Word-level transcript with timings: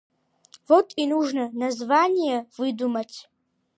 Вот 0.67 0.93
и 0.95 1.05
нужно 1.05 1.51
название 1.51 2.47
выдумать. 2.57 3.29